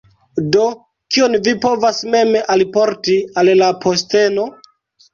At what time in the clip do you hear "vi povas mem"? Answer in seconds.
1.49-2.33